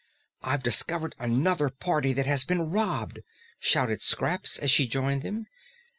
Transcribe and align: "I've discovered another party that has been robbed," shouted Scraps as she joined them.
"I've 0.41 0.63
discovered 0.63 1.13
another 1.19 1.69
party 1.69 2.11
that 2.13 2.25
has 2.25 2.43
been 2.43 2.71
robbed," 2.71 3.19
shouted 3.59 4.01
Scraps 4.01 4.57
as 4.57 4.71
she 4.71 4.87
joined 4.87 5.21
them. 5.21 5.45